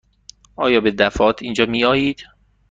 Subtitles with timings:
[0.55, 2.25] آیا به دفعات اینجا می آیید؟